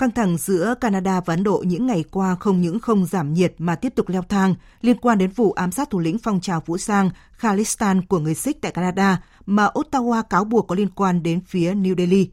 Căng 0.00 0.10
thẳng 0.10 0.36
giữa 0.36 0.74
Canada 0.80 1.20
và 1.20 1.34
Ấn 1.34 1.42
Độ 1.42 1.64
những 1.66 1.86
ngày 1.86 2.04
qua 2.10 2.36
không 2.40 2.60
những 2.60 2.80
không 2.80 3.06
giảm 3.06 3.34
nhiệt 3.34 3.54
mà 3.58 3.74
tiếp 3.74 3.92
tục 3.94 4.08
leo 4.08 4.22
thang 4.22 4.54
liên 4.80 4.96
quan 4.96 5.18
đến 5.18 5.30
vụ 5.30 5.52
ám 5.52 5.72
sát 5.72 5.90
thủ 5.90 5.98
lĩnh 5.98 6.18
phong 6.18 6.40
trào 6.40 6.62
vũ 6.66 6.78
sang 6.78 7.10
Khalistan 7.32 8.02
của 8.06 8.18
người 8.18 8.34
Sikh 8.34 8.60
tại 8.60 8.72
Canada 8.72 9.22
mà 9.46 9.66
Ottawa 9.66 10.22
cáo 10.22 10.44
buộc 10.44 10.66
có 10.68 10.74
liên 10.74 10.88
quan 10.90 11.22
đến 11.22 11.40
phía 11.46 11.74
New 11.74 11.96
Delhi. 11.96 12.30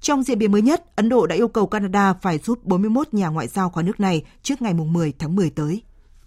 Trong 0.00 0.22
diễn 0.22 0.38
biến 0.38 0.52
mới 0.52 0.62
nhất, 0.62 0.96
Ấn 0.96 1.08
Độ 1.08 1.26
đã 1.26 1.34
yêu 1.34 1.48
cầu 1.48 1.66
Canada 1.66 2.12
phải 2.12 2.38
giúp 2.38 2.64
41 2.64 3.14
nhà 3.14 3.28
ngoại 3.28 3.48
giao 3.48 3.70
khỏi 3.70 3.84
nước 3.84 4.00
này 4.00 4.24
trước 4.42 4.62
ngày 4.62 4.74
10 4.74 5.12
tháng 5.18 5.36
10 5.36 5.50
tới. 5.50 5.82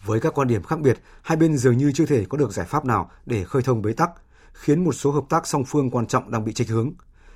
Với 0.06 0.20
các 0.20 0.34
quan 0.34 0.48
điểm 0.48 0.64
khác 0.64 0.80
biệt, 0.80 1.00
hai 1.22 1.38
bên 1.38 1.58
dường 1.58 1.78
như 1.78 1.92
chưa 1.92 2.06
thể 2.06 2.26
có 2.30 2.38
được 2.38 2.52
giải 2.52 2.66
pháp 2.66 2.86
nào 2.86 3.12
để 3.26 3.44
khơi 3.44 3.62
thông 3.62 3.82
bế 3.82 3.94
tắc, 3.94 4.10
khiến 4.54 4.84
một 4.84 4.94
số 4.94 5.12
hợp 5.12 5.24
tác 5.30 5.48
song 5.48 5.64
phương 5.66 5.90
quan 5.90 6.08
trọng 6.08 6.32
đang 6.32 6.46
bị 6.46 6.54
trạch 6.54 6.68
hướng. 6.68 6.92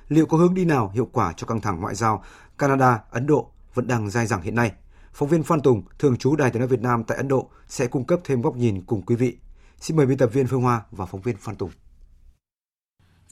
Liệu 0.08 0.26
có 0.26 0.36
hướng 0.36 0.54
đi 0.54 0.64
nào 0.64 0.90
hiệu 0.94 1.08
quả 1.12 1.32
cho 1.36 1.46
căng 1.46 1.60
thẳng 1.60 1.80
ngoại 1.80 1.94
giao 1.94 2.24
Canada, 2.58 3.00
Ấn 3.10 3.26
Độ 3.26 3.50
vẫn 3.74 3.86
đang 3.86 4.10
dai 4.10 4.26
dẳng 4.26 4.42
hiện 4.42 4.54
nay. 4.54 4.72
Phóng 5.12 5.28
viên 5.28 5.42
Phan 5.42 5.60
Tùng, 5.60 5.82
thường 5.98 6.16
trú 6.16 6.36
Đài 6.36 6.50
tiếng 6.50 6.60
nói 6.60 6.68
Việt 6.68 6.80
Nam 6.80 7.04
tại 7.04 7.16
Ấn 7.16 7.28
Độ 7.28 7.50
sẽ 7.68 7.86
cung 7.86 8.04
cấp 8.04 8.20
thêm 8.24 8.42
góc 8.42 8.56
nhìn 8.56 8.82
cùng 8.86 9.02
quý 9.02 9.16
vị. 9.16 9.36
Xin 9.80 9.96
mời 9.96 10.06
biên 10.06 10.18
tập 10.18 10.30
viên 10.32 10.46
Phương 10.46 10.62
Hoa 10.62 10.82
và 10.90 11.06
phóng 11.06 11.20
viên 11.20 11.36
Phan 11.36 11.56
Tùng. 11.56 11.70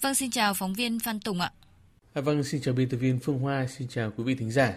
Vâng, 0.01 0.15
xin 0.15 0.31
chào 0.31 0.55
phóng 0.55 0.75
viên 0.75 1.01
Phan 1.01 1.21
Tùng 1.21 1.41
ạ. 1.41 1.53
À, 2.13 2.23
vâng, 2.23 2.45
xin 2.45 2.61
chào 2.61 2.75
biên 2.75 2.89
tập 2.89 2.97
viên 2.97 3.19
Phương 3.19 3.39
Hoa, 3.39 3.67
xin 3.67 3.89
chào 3.89 4.11
quý 4.17 4.25
vị 4.25 4.35
thính 4.35 4.51
giả. 4.51 4.75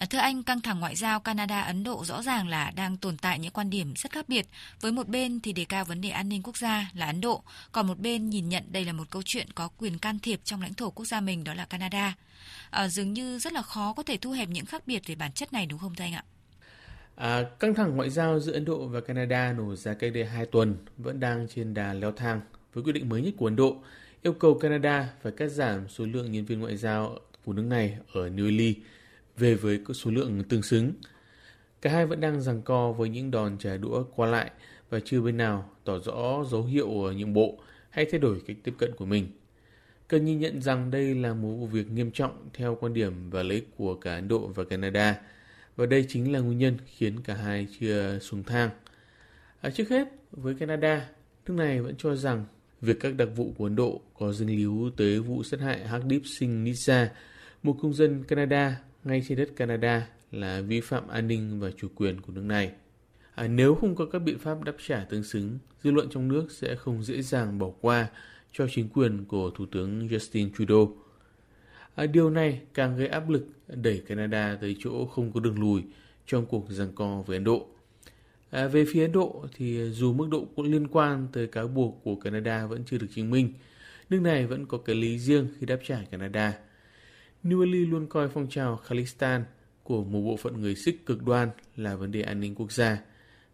À, 0.00 0.06
thưa 0.10 0.18
anh, 0.18 0.42
căng 0.42 0.60
thẳng 0.60 0.80
ngoại 0.80 0.96
giao 0.96 1.20
Canada-Ấn 1.20 1.84
Độ 1.84 2.04
rõ 2.04 2.22
ràng 2.22 2.48
là 2.48 2.72
đang 2.76 2.96
tồn 2.96 3.16
tại 3.16 3.38
những 3.38 3.50
quan 3.50 3.70
điểm 3.70 3.94
rất 3.96 4.12
khác 4.12 4.28
biệt. 4.28 4.46
Với 4.80 4.92
một 4.92 5.08
bên 5.08 5.40
thì 5.40 5.52
đề 5.52 5.64
cao 5.64 5.84
vấn 5.84 6.00
đề 6.00 6.08
an 6.08 6.28
ninh 6.28 6.42
quốc 6.42 6.56
gia 6.56 6.90
là 6.94 7.06
Ấn 7.06 7.20
Độ, 7.20 7.42
còn 7.72 7.86
một 7.86 7.98
bên 7.98 8.30
nhìn 8.30 8.48
nhận 8.48 8.64
đây 8.72 8.84
là 8.84 8.92
một 8.92 9.10
câu 9.10 9.22
chuyện 9.24 9.46
có 9.54 9.68
quyền 9.78 9.98
can 9.98 10.18
thiệp 10.18 10.40
trong 10.44 10.62
lãnh 10.62 10.74
thổ 10.74 10.90
quốc 10.90 11.04
gia 11.04 11.20
mình 11.20 11.44
đó 11.44 11.54
là 11.54 11.64
Canada. 11.64 12.14
À, 12.70 12.88
dường 12.88 13.12
như 13.12 13.38
rất 13.38 13.52
là 13.52 13.62
khó 13.62 13.92
có 13.92 14.02
thể 14.02 14.16
thu 14.16 14.30
hẹp 14.30 14.48
những 14.48 14.66
khác 14.66 14.82
biệt 14.86 15.02
về 15.06 15.14
bản 15.14 15.32
chất 15.32 15.52
này 15.52 15.66
đúng 15.66 15.78
không 15.78 15.94
thưa 15.94 16.04
anh 16.04 16.14
ạ? 16.14 16.24
À, 17.16 17.42
căng 17.60 17.74
thẳng 17.74 17.96
ngoại 17.96 18.10
giao 18.10 18.40
giữa 18.40 18.52
Ấn 18.52 18.64
Độ 18.64 18.86
và 18.86 19.00
Canada 19.00 19.52
nổ 19.52 19.76
ra 19.76 19.94
cách 19.94 20.12
đây 20.14 20.24
2 20.24 20.46
tuần 20.46 20.76
vẫn 20.98 21.20
đang 21.20 21.46
trên 21.54 21.74
đà 21.74 21.92
leo 21.92 22.12
thang 22.12 22.40
với 22.74 22.84
quyết 22.84 22.92
định 22.92 23.08
mới 23.08 23.22
nhất 23.22 23.34
của 23.36 23.46
Ấn 23.46 23.56
Độ 23.56 23.76
yêu 24.22 24.32
cầu 24.32 24.54
Canada 24.54 25.08
phải 25.22 25.32
cắt 25.32 25.48
giảm 25.48 25.88
số 25.88 26.06
lượng 26.06 26.32
nhân 26.32 26.44
viên 26.44 26.60
ngoại 26.60 26.76
giao 26.76 27.18
của 27.44 27.52
nước 27.52 27.64
này 27.64 27.96
ở 28.12 28.28
New 28.28 28.44
Delhi 28.44 28.74
về 29.40 29.54
với 29.54 29.80
số 29.94 30.10
lượng 30.10 30.42
tương 30.48 30.62
xứng. 30.62 30.92
Cả 31.82 31.90
hai 31.90 32.06
vẫn 32.06 32.20
đang 32.20 32.40
giằng 32.40 32.62
co 32.62 32.92
với 32.92 33.08
những 33.08 33.30
đòn 33.30 33.58
trả 33.58 33.76
đũa 33.76 34.04
qua 34.16 34.28
lại 34.28 34.50
và 34.90 35.00
chưa 35.04 35.20
bên 35.20 35.36
nào 35.36 35.70
tỏ 35.84 35.98
rõ 35.98 36.44
dấu 36.50 36.64
hiệu 36.64 36.88
nhượng 36.88 37.32
bộ 37.32 37.58
hay 37.90 38.06
thay 38.10 38.20
đổi 38.20 38.42
cách 38.46 38.56
tiếp 38.64 38.74
cận 38.78 38.92
của 38.96 39.06
mình. 39.06 39.28
Cần 40.08 40.24
nhìn 40.24 40.38
nhận 40.38 40.62
rằng 40.62 40.90
đây 40.90 41.14
là 41.14 41.34
một 41.34 41.48
vụ 41.48 41.66
việc 41.66 41.90
nghiêm 41.90 42.10
trọng 42.10 42.48
theo 42.54 42.78
quan 42.80 42.94
điểm 42.94 43.30
và 43.30 43.42
lợi 43.42 43.54
ích 43.54 43.68
của 43.76 43.94
cả 43.94 44.14
Ấn 44.14 44.28
Độ 44.28 44.46
và 44.46 44.64
Canada, 44.64 45.20
và 45.76 45.86
đây 45.86 46.04
chính 46.08 46.32
là 46.32 46.38
nguyên 46.38 46.58
nhân 46.58 46.76
khiến 46.86 47.20
cả 47.20 47.34
hai 47.34 47.68
chưa 47.80 48.18
xuống 48.18 48.42
thang. 48.42 48.70
À, 49.60 49.70
trước 49.70 49.88
hết, 49.88 50.08
với 50.30 50.54
Canada, 50.54 51.08
nước 51.46 51.54
này 51.54 51.80
vẫn 51.80 51.94
cho 51.98 52.16
rằng 52.16 52.44
việc 52.80 53.00
các 53.00 53.14
đặc 53.14 53.28
vụ 53.36 53.54
của 53.58 53.64
Ấn 53.64 53.76
Độ 53.76 54.00
có 54.18 54.32
dính 54.32 54.56
líu 54.56 54.90
tới 54.96 55.20
vụ 55.20 55.42
sát 55.42 55.60
hại 55.60 55.86
Hardeep 55.86 56.22
Singh 56.24 56.64
Nisa, 56.64 57.10
một 57.62 57.76
công 57.82 57.94
dân 57.94 58.24
Canada 58.24 58.76
ngay 59.04 59.22
trên 59.28 59.38
đất 59.38 59.56
Canada 59.56 60.08
là 60.32 60.60
vi 60.60 60.80
phạm 60.80 61.08
an 61.08 61.28
ninh 61.28 61.60
và 61.60 61.70
chủ 61.76 61.88
quyền 61.94 62.20
của 62.20 62.32
nước 62.32 62.44
này. 62.44 62.72
À, 63.34 63.48
nếu 63.48 63.74
không 63.74 63.94
có 63.94 64.06
các 64.06 64.18
biện 64.18 64.38
pháp 64.38 64.64
đáp 64.64 64.74
trả 64.86 65.04
tương 65.04 65.24
xứng, 65.24 65.58
dư 65.84 65.90
luận 65.90 66.08
trong 66.10 66.28
nước 66.28 66.50
sẽ 66.50 66.74
không 66.74 67.02
dễ 67.02 67.22
dàng 67.22 67.58
bỏ 67.58 67.70
qua 67.80 68.08
cho 68.52 68.66
chính 68.70 68.88
quyền 68.88 69.24
của 69.24 69.50
Thủ 69.50 69.66
tướng 69.66 70.08
Justin 70.08 70.50
Trudeau. 70.58 70.96
À, 71.94 72.06
điều 72.06 72.30
này 72.30 72.60
càng 72.74 72.96
gây 72.96 73.08
áp 73.08 73.28
lực 73.28 73.46
đẩy 73.68 74.02
Canada 74.06 74.58
tới 74.60 74.76
chỗ 74.78 75.06
không 75.06 75.32
có 75.32 75.40
đường 75.40 75.60
lùi 75.60 75.82
trong 76.26 76.46
cuộc 76.46 76.66
giằng 76.70 76.92
co 76.94 77.22
với 77.26 77.36
Ấn 77.36 77.44
Độ. 77.44 77.66
À, 78.50 78.66
về 78.66 78.84
phía 78.92 79.02
Ấn 79.02 79.12
Độ 79.12 79.46
thì 79.56 79.90
dù 79.90 80.12
mức 80.12 80.28
độ 80.30 80.46
cũng 80.56 80.64
liên 80.64 80.88
quan 80.88 81.28
tới 81.32 81.46
cáo 81.46 81.68
buộc 81.68 82.00
của 82.04 82.14
Canada 82.14 82.66
vẫn 82.66 82.82
chưa 82.86 82.98
được 82.98 83.08
chứng 83.14 83.30
minh, 83.30 83.52
nước 84.10 84.20
này 84.20 84.46
vẫn 84.46 84.66
có 84.66 84.78
cái 84.78 84.96
lý 84.96 85.18
riêng 85.18 85.46
khi 85.58 85.66
đáp 85.66 85.78
trả 85.84 86.02
Canada– 86.10 86.58
New 87.44 87.64
Delhi 87.64 87.86
luôn 87.86 88.06
coi 88.06 88.28
phong 88.28 88.48
trào 88.50 88.76
Khalistan 88.76 89.44
của 89.82 90.04
một 90.04 90.20
bộ 90.20 90.36
phận 90.36 90.60
người 90.60 90.74
Sikh 90.74 91.06
cực 91.06 91.22
đoan 91.22 91.48
là 91.76 91.96
vấn 91.96 92.12
đề 92.12 92.22
an 92.22 92.40
ninh 92.40 92.54
quốc 92.54 92.72
gia. 92.72 92.98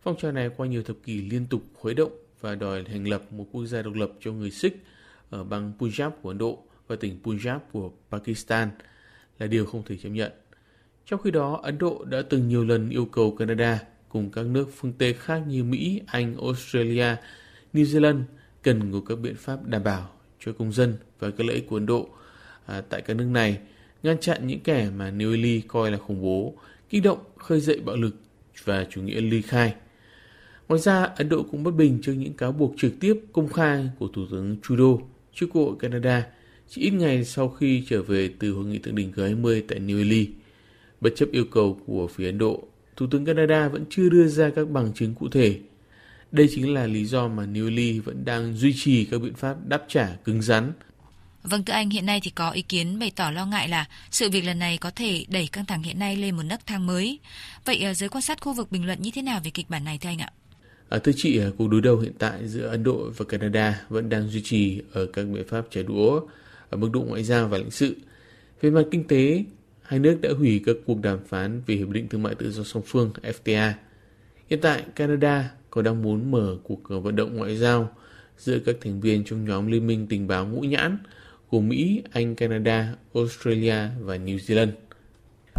Phong 0.02 0.16
trào 0.16 0.32
này 0.32 0.50
qua 0.56 0.66
nhiều 0.66 0.82
thập 0.82 0.96
kỷ 1.04 1.20
liên 1.20 1.46
tục 1.46 1.62
khuấy 1.74 1.94
động 1.94 2.12
và 2.40 2.54
đòi 2.54 2.84
thành 2.84 3.08
lập 3.08 3.22
một 3.32 3.46
quốc 3.52 3.66
gia 3.66 3.82
độc 3.82 3.94
lập 3.94 4.10
cho 4.20 4.32
người 4.32 4.50
Sikh 4.50 4.84
ở 5.30 5.44
bang 5.44 5.72
Punjab 5.78 6.10
của 6.10 6.28
Ấn 6.28 6.38
Độ 6.38 6.62
và 6.86 6.96
tỉnh 6.96 7.18
Punjab 7.24 7.58
của 7.72 7.90
Pakistan 8.10 8.70
là 9.38 9.46
điều 9.46 9.66
không 9.66 9.82
thể 9.82 9.96
chấp 9.96 10.08
nhận. 10.08 10.32
Trong 11.06 11.22
khi 11.22 11.30
đó, 11.30 11.60
Ấn 11.62 11.78
Độ 11.78 12.04
đã 12.04 12.22
từng 12.30 12.48
nhiều 12.48 12.64
lần 12.64 12.90
yêu 12.90 13.04
cầu 13.04 13.36
Canada 13.38 13.80
cùng 14.08 14.30
các 14.30 14.46
nước 14.46 14.68
phương 14.76 14.92
Tây 14.92 15.12
khác 15.12 15.42
như 15.46 15.64
Mỹ, 15.64 16.00
Anh, 16.06 16.36
Australia, 16.42 17.16
New 17.72 17.84
Zealand 17.84 18.22
cần 18.62 18.92
có 18.92 19.00
các 19.08 19.18
biện 19.18 19.34
pháp 19.34 19.66
đảm 19.66 19.84
bảo 19.84 20.10
cho 20.40 20.52
công 20.52 20.72
dân 20.72 20.94
và 21.18 21.30
các 21.30 21.46
lợi 21.46 21.56
ích 21.56 21.66
của 21.68 21.76
Ấn 21.76 21.86
Độ 21.86 22.08
à, 22.66 22.80
tại 22.80 23.02
các 23.02 23.14
nước 23.14 23.26
này– 23.26 23.58
ngăn 24.02 24.18
chặn 24.18 24.46
những 24.46 24.60
kẻ 24.60 24.90
mà 24.96 25.10
New 25.10 25.30
Delhi 25.30 25.60
coi 25.60 25.90
là 25.90 25.98
khủng 25.98 26.22
bố, 26.22 26.54
kích 26.90 27.02
động 27.02 27.18
khơi 27.36 27.60
dậy 27.60 27.80
bạo 27.84 27.96
lực 27.96 28.16
và 28.64 28.86
chủ 28.90 29.02
nghĩa 29.02 29.20
ly 29.20 29.42
khai. 29.42 29.74
Ngoài 30.68 30.80
ra, 30.80 31.02
Ấn 31.02 31.28
Độ 31.28 31.42
cũng 31.42 31.64
bất 31.64 31.70
bình 31.70 31.98
trước 32.02 32.12
những 32.12 32.32
cáo 32.32 32.52
buộc 32.52 32.74
trực 32.76 32.92
tiếp 33.00 33.20
công 33.32 33.48
khai 33.48 33.90
của 33.98 34.08
Thủ 34.08 34.26
tướng 34.30 34.56
Trudeau 34.62 35.10
trước 35.34 35.46
Quốc 35.52 35.62
hội 35.62 35.76
Canada 35.78 36.26
chỉ 36.68 36.82
ít 36.82 36.90
ngày 36.90 37.24
sau 37.24 37.48
khi 37.48 37.84
trở 37.88 38.02
về 38.02 38.30
từ 38.38 38.52
hội 38.52 38.64
nghị 38.64 38.78
thượng 38.78 38.94
đỉnh 38.94 39.12
G20 39.12 39.62
tại 39.68 39.80
New 39.80 39.98
Delhi. 39.98 40.28
Bất 41.00 41.10
chấp 41.16 41.26
yêu 41.32 41.44
cầu 41.50 41.80
của 41.86 42.06
phía 42.06 42.26
Ấn 42.26 42.38
Độ, 42.38 42.62
Thủ 42.96 43.06
tướng 43.10 43.24
Canada 43.24 43.68
vẫn 43.68 43.84
chưa 43.90 44.08
đưa 44.08 44.28
ra 44.28 44.50
các 44.50 44.70
bằng 44.70 44.92
chứng 44.94 45.14
cụ 45.14 45.28
thể. 45.28 45.58
Đây 46.32 46.48
chính 46.50 46.74
là 46.74 46.86
lý 46.86 47.04
do 47.04 47.28
mà 47.28 47.46
New 47.46 47.64
Delhi 47.64 47.98
vẫn 47.98 48.24
đang 48.24 48.56
duy 48.56 48.72
trì 48.76 49.04
các 49.04 49.18
biện 49.18 49.34
pháp 49.34 49.56
đáp 49.68 49.84
trả 49.88 50.16
cứng 50.24 50.42
rắn 50.42 50.72
Vâng 51.50 51.64
thưa 51.64 51.72
anh, 51.72 51.90
hiện 51.90 52.06
nay 52.06 52.20
thì 52.22 52.30
có 52.30 52.50
ý 52.50 52.62
kiến 52.62 52.98
bày 52.98 53.12
tỏ 53.16 53.30
lo 53.30 53.46
ngại 53.46 53.68
là 53.68 53.88
sự 54.10 54.30
việc 54.30 54.44
lần 54.44 54.58
này 54.58 54.78
có 54.78 54.90
thể 54.90 55.24
đẩy 55.28 55.48
căng 55.52 55.64
thẳng 55.64 55.82
hiện 55.82 55.98
nay 55.98 56.16
lên 56.16 56.36
một 56.36 56.42
nấc 56.42 56.66
thang 56.66 56.86
mới. 56.86 57.18
Vậy 57.64 57.82
ờ, 57.82 57.94
giới 57.94 58.08
quan 58.08 58.22
sát 58.22 58.40
khu 58.40 58.52
vực 58.52 58.72
bình 58.72 58.86
luận 58.86 59.02
như 59.02 59.10
thế 59.14 59.22
nào 59.22 59.40
về 59.44 59.50
kịch 59.50 59.70
bản 59.70 59.84
này 59.84 59.98
thưa 59.98 60.08
anh 60.08 60.18
ạ? 60.18 60.32
À, 60.88 60.98
thưa 60.98 61.12
chị, 61.16 61.38
ờ, 61.38 61.52
cuộc 61.58 61.68
đối 61.68 61.80
đầu 61.80 61.98
hiện 61.98 62.12
tại 62.18 62.48
giữa 62.48 62.66
Ấn 62.66 62.82
Độ 62.82 63.10
và 63.16 63.24
Canada 63.28 63.80
vẫn 63.88 64.08
đang 64.08 64.28
duy 64.28 64.42
trì 64.44 64.82
ở 64.92 65.06
các 65.06 65.26
biện 65.26 65.48
pháp 65.48 65.64
trả 65.70 65.82
đũa 65.82 66.20
ở 66.70 66.78
mức 66.78 66.88
độ 66.92 67.00
ngoại 67.00 67.24
giao 67.24 67.48
và 67.48 67.58
lãnh 67.58 67.70
sự. 67.70 67.96
Về 68.60 68.70
mặt 68.70 68.82
kinh 68.90 69.04
tế, 69.04 69.44
hai 69.82 70.00
nước 70.00 70.18
đã 70.22 70.30
hủy 70.38 70.62
các 70.66 70.76
cuộc 70.86 71.00
đàm 71.02 71.18
phán 71.28 71.62
về 71.66 71.74
Hiệp 71.74 71.88
định 71.88 72.08
Thương 72.08 72.22
mại 72.22 72.34
Tự 72.34 72.52
do 72.52 72.62
song 72.62 72.82
phương 72.86 73.10
FTA. 73.22 73.72
Hiện 74.50 74.60
tại, 74.62 74.82
Canada 74.94 75.50
còn 75.70 75.84
đang 75.84 76.02
muốn 76.02 76.30
mở 76.30 76.56
cuộc 76.62 76.80
vận 76.88 77.16
động 77.16 77.36
ngoại 77.36 77.56
giao 77.56 77.92
giữa 78.38 78.58
các 78.58 78.76
thành 78.80 79.00
viên 79.00 79.24
trong 79.24 79.44
nhóm 79.44 79.66
Liên 79.66 79.86
minh 79.86 80.06
tình 80.10 80.26
báo 80.26 80.46
ngũ 80.46 80.60
nhãn 80.60 80.98
của 81.50 81.60
Mỹ, 81.60 82.02
Anh, 82.12 82.34
Canada, 82.34 82.94
Australia 83.14 83.76
và 84.00 84.16
New 84.16 84.38
Zealand. 84.38 84.70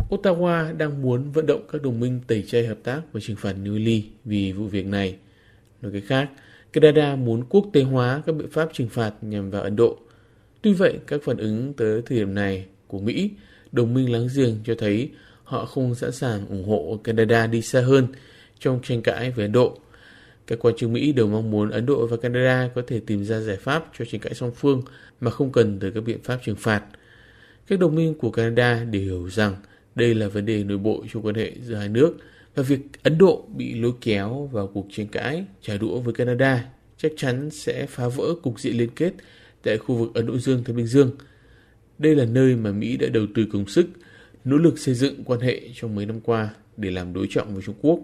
Ottawa 0.09 0.77
đang 0.77 1.01
muốn 1.01 1.31
vận 1.31 1.45
động 1.45 1.67
các 1.71 1.81
đồng 1.81 1.99
minh 1.99 2.19
tẩy 2.27 2.43
chay 2.47 2.65
hợp 2.65 2.77
tác 2.83 3.01
và 3.11 3.19
trừng 3.23 3.35
phạt 3.35 3.55
New 3.63 3.85
Lee 3.85 4.01
vì 4.25 4.51
vụ 4.51 4.67
việc 4.67 4.85
này. 4.85 5.15
Nói 5.81 5.91
cách 5.91 6.03
khác, 6.07 6.29
Canada 6.73 7.15
muốn 7.15 7.43
quốc 7.49 7.65
tế 7.73 7.81
hóa 7.81 8.21
các 8.25 8.35
biện 8.35 8.49
pháp 8.51 8.69
trừng 8.73 8.89
phạt 8.89 9.13
nhằm 9.21 9.49
vào 9.49 9.61
Ấn 9.61 9.75
Độ. 9.75 9.97
Tuy 10.61 10.73
vậy, 10.73 10.99
các 11.07 11.21
phản 11.23 11.37
ứng 11.37 11.73
tới 11.73 12.01
thời 12.05 12.17
điểm 12.17 12.33
này 12.33 12.65
của 12.87 12.99
Mỹ, 12.99 13.31
đồng 13.71 13.93
minh 13.93 14.11
láng 14.11 14.27
giềng 14.35 14.55
cho 14.63 14.75
thấy 14.77 15.09
họ 15.43 15.65
không 15.65 15.95
sẵn 15.95 16.11
sàng 16.11 16.47
ủng 16.47 16.67
hộ 16.67 16.99
Canada 17.03 17.47
đi 17.47 17.61
xa 17.61 17.81
hơn 17.81 18.07
trong 18.59 18.79
tranh 18.83 19.01
cãi 19.01 19.31
với 19.31 19.45
Ấn 19.45 19.51
Độ. 19.51 19.77
Các 20.47 20.59
quan 20.61 20.75
chức 20.75 20.89
Mỹ 20.89 21.11
đều 21.11 21.27
mong 21.27 21.51
muốn 21.51 21.69
Ấn 21.69 21.85
Độ 21.85 22.07
và 22.07 22.17
Canada 22.17 22.69
có 22.75 22.81
thể 22.87 22.99
tìm 22.99 23.23
ra 23.23 23.39
giải 23.39 23.57
pháp 23.57 23.85
cho 23.97 24.05
tranh 24.05 24.21
cãi 24.21 24.33
song 24.33 24.51
phương 24.55 24.81
mà 25.21 25.31
không 25.31 25.51
cần 25.51 25.79
tới 25.79 25.91
các 25.91 26.01
biện 26.01 26.23
pháp 26.23 26.39
trừng 26.43 26.55
phạt. 26.55 26.83
Các 27.67 27.79
đồng 27.79 27.95
minh 27.95 28.13
của 28.13 28.31
Canada 28.31 28.83
đều 28.83 29.01
hiểu 29.01 29.29
rằng 29.29 29.55
đây 29.95 30.15
là 30.15 30.27
vấn 30.27 30.45
đề 30.45 30.63
nội 30.63 30.77
bộ 30.77 31.05
trong 31.13 31.25
quan 31.25 31.35
hệ 31.35 31.51
giữa 31.63 31.75
hai 31.75 31.89
nước 31.89 32.17
và 32.55 32.63
việc 32.63 32.79
Ấn 33.03 33.17
Độ 33.17 33.45
bị 33.55 33.73
lôi 33.73 33.91
kéo 34.01 34.49
vào 34.51 34.67
cuộc 34.67 34.87
tranh 34.91 35.07
cãi 35.07 35.45
trả 35.61 35.77
đũa 35.77 35.99
với 35.99 36.13
Canada 36.13 36.65
chắc 36.97 37.11
chắn 37.17 37.49
sẽ 37.49 37.85
phá 37.85 38.07
vỡ 38.07 38.35
cục 38.43 38.59
diện 38.59 38.77
liên 38.77 38.89
kết 38.95 39.13
tại 39.63 39.77
khu 39.77 39.95
vực 39.95 40.11
Ấn 40.13 40.25
Độ 40.25 40.37
Dương 40.37 40.63
Thái 40.63 40.75
Bình 40.75 40.87
Dương. 40.87 41.11
Đây 41.97 42.15
là 42.15 42.25
nơi 42.25 42.55
mà 42.55 42.71
Mỹ 42.71 42.97
đã 42.97 43.07
đầu 43.07 43.25
tư 43.35 43.45
công 43.53 43.67
sức, 43.67 43.87
nỗ 44.45 44.57
lực 44.57 44.79
xây 44.79 44.95
dựng 44.95 45.23
quan 45.23 45.39
hệ 45.39 45.61
trong 45.75 45.95
mấy 45.95 46.05
năm 46.05 46.19
qua 46.19 46.49
để 46.77 46.91
làm 46.91 47.13
đối 47.13 47.27
trọng 47.29 47.53
với 47.53 47.63
Trung 47.63 47.75
Quốc. 47.81 47.99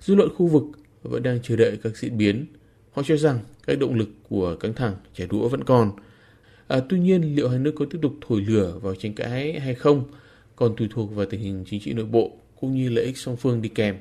Dư 0.00 0.14
luận 0.14 0.28
khu 0.34 0.46
vực 0.46 0.64
vẫn 1.02 1.22
đang 1.22 1.38
chờ 1.42 1.56
đợi 1.56 1.78
các 1.82 1.96
diễn 1.96 2.18
biến 2.18 2.46
Họ 2.92 3.02
cho 3.02 3.16
rằng 3.16 3.38
các 3.66 3.78
động 3.78 3.94
lực 3.94 4.08
của 4.28 4.56
căng 4.56 4.74
thẳng 4.74 4.94
trả 5.14 5.26
đũa 5.26 5.48
vẫn 5.48 5.64
còn. 5.64 5.92
À, 6.68 6.80
tuy 6.88 6.98
nhiên, 6.98 7.34
liệu 7.34 7.48
hai 7.48 7.58
nước 7.58 7.74
có 7.76 7.86
tiếp 7.90 7.98
tục 8.02 8.14
thổi 8.28 8.40
lửa 8.40 8.78
vào 8.82 8.94
tranh 8.94 9.14
cãi 9.14 9.60
hay 9.60 9.74
không 9.74 10.04
còn 10.56 10.76
tùy 10.76 10.88
thuộc 10.90 11.14
vào 11.14 11.26
tình 11.26 11.40
hình 11.40 11.64
chính 11.70 11.80
trị 11.80 11.92
nội 11.92 12.06
bộ 12.06 12.30
cũng 12.60 12.74
như 12.74 12.88
lợi 12.88 13.04
ích 13.04 13.18
song 13.18 13.36
phương 13.36 13.62
đi 13.62 13.68
kèm. 13.68 13.96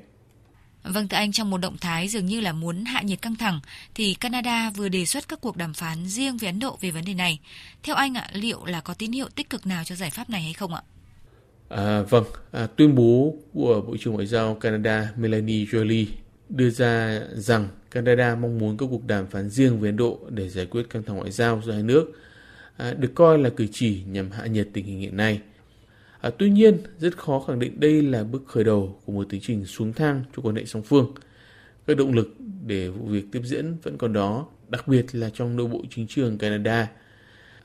Vâng, 0.84 1.08
thưa 1.08 1.18
anh, 1.18 1.32
trong 1.32 1.50
một 1.50 1.58
động 1.58 1.78
thái 1.82 2.08
dường 2.08 2.26
như 2.26 2.42
là 2.42 2.54
muốn 2.54 2.86
hạ 2.86 3.02
nhiệt 3.02 3.22
căng 3.22 3.36
thẳng, 3.36 3.60
thì 3.96 4.14
Canada 4.14 4.70
vừa 4.70 4.90
đề 4.90 5.06
xuất 5.06 5.28
các 5.28 5.42
cuộc 5.42 5.58
đàm 5.58 5.74
phán 5.74 6.06
riêng 6.06 6.38
với 6.38 6.48
Ấn 6.50 6.60
Độ 6.60 6.78
về 6.82 6.92
vấn 6.92 7.06
đề 7.06 7.14
này. 7.14 7.40
Theo 7.84 7.96
anh 7.96 8.14
ạ, 8.14 8.30
liệu 8.34 8.66
là 8.66 8.82
có 8.82 8.94
tín 8.94 9.12
hiệu 9.12 9.28
tích 9.36 9.50
cực 9.50 9.66
nào 9.68 9.84
cho 9.84 9.96
giải 9.96 10.10
pháp 10.10 10.30
này 10.30 10.42
hay 10.42 10.54
không 10.54 10.74
ạ? 10.74 10.82
À, 11.70 12.02
vâng, 12.02 12.26
à, 12.52 12.68
tuyên 12.76 12.96
bố 12.96 13.36
của 13.54 13.82
Bộ 13.88 13.98
trưởng 14.00 14.14
Ngoại 14.14 14.28
giao 14.28 14.56
Canada 14.56 15.10
Melanie 15.18 15.66
Joly 15.66 16.06
đưa 16.50 16.70
ra 16.70 17.22
rằng 17.34 17.68
Canada 17.92 18.36
mong 18.36 18.60
muốn 18.60 18.78
các 18.78 18.86
cuộc 18.90 19.06
đàm 19.08 19.28
phán 19.28 19.50
riêng 19.50 19.80
với 19.80 19.90
Ấn 19.90 19.98
Độ 19.98 20.20
để 20.30 20.50
giải 20.50 20.66
quyết 20.66 20.90
căng 20.90 21.04
thẳng 21.04 21.18
ngoại 21.18 21.32
giao 21.32 21.62
giữa 21.66 21.72
hai 21.72 21.84
nước, 21.84 22.12
à, 22.78 22.94
được 22.94 23.12
coi 23.16 23.38
là 23.38 23.50
cử 23.50 23.68
chỉ 23.72 24.04
nhằm 24.08 24.32
hạ 24.32 24.46
nhiệt 24.46 24.68
tình 24.74 24.86
hình 24.86 25.00
hiện 25.00 25.18
nay. 25.18 25.42
À, 26.22 26.30
tuy 26.38 26.50
nhiên, 26.50 26.78
rất 27.00 27.18
khó 27.18 27.40
khẳng 27.48 27.60
định 27.60 27.80
đây 27.80 28.02
là 28.02 28.24
bước 28.24 28.44
khởi 28.48 28.64
đầu 28.64 29.00
của 29.06 29.12
một 29.12 29.28
tiến 29.30 29.42
trình 29.44 29.66
xuống 29.66 29.94
thang 29.94 30.24
cho 30.36 30.42
quan 30.42 30.56
hệ 30.56 30.66
song 30.66 30.84
phương. 30.84 31.14
Các 31.88 31.98
động 31.98 32.14
lực 32.14 32.36
để 32.66 32.90
vụ 32.90 33.06
việc 33.06 33.26
tiếp 33.32 33.42
diễn 33.44 33.76
vẫn 33.84 33.98
còn 33.98 34.14
đó, 34.14 34.48
đặc 34.68 34.88
biệt 34.88 35.06
là 35.12 35.30
trong 35.34 35.56
nội 35.56 35.68
bộ 35.68 35.84
chính 35.90 36.08
trường 36.08 36.38
Canada. 36.38 36.88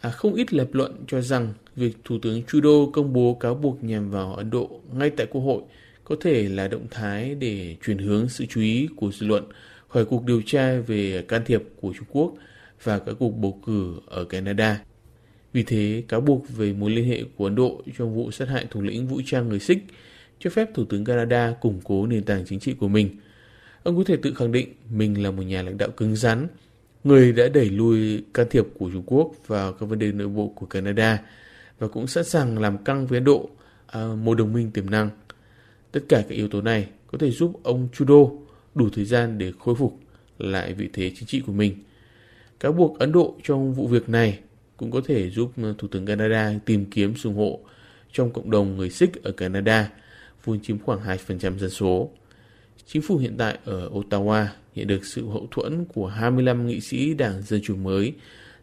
À, 0.01 0.11
không 0.11 0.35
ít 0.35 0.53
lập 0.53 0.69
luận 0.73 1.05
cho 1.09 1.21
rằng 1.21 1.53
việc 1.77 1.97
Thủ 2.05 2.19
tướng 2.23 2.43
Trudeau 2.43 2.91
công 2.93 3.13
bố 3.13 3.35
cáo 3.41 3.55
buộc 3.55 3.85
nhằm 3.85 4.11
vào 4.11 4.35
Ấn 4.35 4.51
Độ 4.51 4.81
ngay 4.93 5.11
tại 5.11 5.27
Quốc 5.27 5.41
hội 5.41 5.63
có 6.05 6.17
thể 6.21 6.49
là 6.49 6.69
động 6.69 6.87
thái 6.91 7.35
để 7.35 7.77
chuyển 7.85 7.99
hướng 7.99 8.29
sự 8.29 8.47
chú 8.47 8.61
ý 8.61 8.89
của 8.97 9.13
dư 9.13 9.27
luận 9.27 9.45
khỏi 9.89 10.05
cuộc 10.05 10.25
điều 10.25 10.43
tra 10.47 10.79
về 10.87 11.25
can 11.29 11.43
thiệp 11.45 11.63
của 11.81 11.93
Trung 11.97 12.07
Quốc 12.11 12.35
và 12.83 12.99
các 12.99 13.17
cuộc 13.19 13.31
bầu 13.31 13.61
cử 13.67 14.01
ở 14.07 14.25
Canada. 14.25 14.81
Vì 15.53 15.63
thế, 15.63 16.03
cáo 16.09 16.21
buộc 16.21 16.49
về 16.57 16.73
mối 16.73 16.91
liên 16.91 17.09
hệ 17.09 17.23
của 17.37 17.45
Ấn 17.45 17.55
Độ 17.55 17.83
trong 17.99 18.15
vụ 18.15 18.31
sát 18.31 18.49
hại 18.49 18.67
thủ 18.71 18.83
lĩnh 18.83 19.07
vũ 19.07 19.21
trang 19.27 19.49
người 19.49 19.61
Sikh 19.61 19.85
cho 20.39 20.51
phép 20.51 20.69
Thủ 20.75 20.85
tướng 20.85 21.05
Canada 21.05 21.53
củng 21.61 21.81
cố 21.85 22.07
nền 22.07 22.25
tảng 22.25 22.45
chính 22.47 22.61
trị 22.61 22.73
của 22.73 22.89
mình. 22.89 23.17
Ông 23.83 23.97
có 23.97 24.05
thể 24.07 24.17
tự 24.23 24.35
khẳng 24.35 24.53
định 24.53 24.69
mình 24.91 25.23
là 25.23 25.31
một 25.31 25.43
nhà 25.43 25.63
lãnh 25.63 25.79
đạo 25.79 25.89
cứng 25.97 26.17
rắn, 26.17 26.49
người 27.05 27.33
đã 27.33 27.49
đẩy 27.49 27.71
lùi 27.71 28.25
can 28.35 28.47
thiệp 28.51 28.67
của 28.79 28.91
Trung 28.93 29.03
Quốc 29.07 29.33
vào 29.47 29.73
các 29.73 29.87
vấn 29.87 29.99
đề 29.99 30.13
nội 30.13 30.29
bộ 30.29 30.53
của 30.57 30.67
Canada 30.67 31.21
và 31.79 31.89
cũng 31.89 32.07
sẵn 32.07 32.25
sàng 32.25 32.59
làm 32.59 32.85
căng 32.85 33.07
với 33.07 33.17
Ấn 33.17 33.25
Độ, 33.25 33.51
à, 33.87 34.07
một 34.23 34.35
đồng 34.35 34.53
minh 34.53 34.71
tiềm 34.71 34.91
năng. 34.91 35.11
Tất 35.95 36.01
cả 36.09 36.25
các 36.29 36.35
yếu 36.35 36.49
tố 36.49 36.61
này 36.61 36.87
có 37.07 37.19
thể 37.19 37.31
giúp 37.31 37.61
ông 37.63 37.89
Trudeau 37.93 38.43
đủ 38.75 38.89
thời 38.93 39.05
gian 39.05 39.39
để 39.39 39.53
khôi 39.59 39.75
phục 39.75 40.01
lại 40.39 40.75
vị 40.75 40.89
thế 40.93 41.13
chính 41.17 41.27
trị 41.27 41.43
của 41.47 41.53
mình. 41.53 41.75
Cáo 42.61 42.73
buộc 42.73 42.99
Ấn 42.99 43.13
Độ 43.13 43.35
trong 43.45 43.75
vụ 43.75 43.87
việc 43.87 44.09
này 44.09 44.39
cũng 44.77 44.91
có 44.91 45.01
thể 45.07 45.31
giúp 45.31 45.53
Thủ 45.79 45.89
tướng 45.89 46.07
Canada 46.07 46.53
tìm 46.65 46.85
kiếm 46.85 47.15
sự 47.17 47.29
ủng 47.29 47.39
hộ 47.39 47.61
trong 48.13 48.33
cộng 48.33 48.51
đồng 48.51 48.77
người 48.77 48.91
Sikh 48.91 49.23
ở 49.23 49.33
Canada, 49.33 49.91
vốn 50.45 50.61
chiếm 50.61 50.79
khoảng 50.79 51.01
2% 51.01 51.59
dân 51.59 51.71
số. 51.71 52.11
Chính 52.87 53.03
phủ 53.03 53.17
hiện 53.17 53.35
tại 53.39 53.59
ở 53.65 53.91
Ottawa 53.91 54.47
nhận 54.75 54.87
được 54.87 55.05
sự 55.05 55.29
hậu 55.29 55.49
thuẫn 55.51 55.85
của 55.85 56.07
25 56.07 56.67
nghị 56.67 56.81
sĩ 56.81 57.15
Đảng 57.15 57.43
Dân 57.43 57.61
Chủ 57.65 57.77
mới 57.77 58.13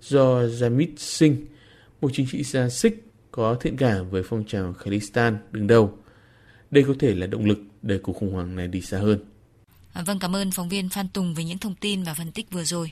do 0.02 0.44
Jamit 0.44 0.92
Singh, 0.98 1.38
một 2.02 2.10
chính 2.14 2.28
trị 2.32 2.44
gia 2.44 2.70
Sikh 2.70 3.06
có 3.32 3.56
thiện 3.56 3.78
cảm 3.78 4.10
với 4.10 4.24
phong 4.24 4.44
trào 4.48 4.74
Khalistan 4.74 5.38
đứng 5.52 5.68
đầu. 5.68 5.98
Đây 6.72 6.84
có 6.88 6.94
thể 7.00 7.16
là 7.16 7.28
động 7.28 7.46
lực 7.46 7.60
để 7.82 7.98
cuộc 7.98 8.14
khủng 8.14 8.34
hoảng 8.34 8.56
này 8.56 8.68
đi 8.68 8.82
xa 8.82 8.98
hơn. 8.98 9.20
Vâng, 10.06 10.20
cảm 10.20 10.36
ơn 10.36 10.52
phóng 10.52 10.70
viên 10.70 10.90
Phan 10.90 11.08
Tùng 11.08 11.34
về 11.34 11.44
những 11.44 11.58
thông 11.58 11.76
tin 11.76 12.04
và 12.04 12.14
phân 12.14 12.32
tích 12.32 12.52
vừa 12.52 12.64
rồi. 12.64 12.90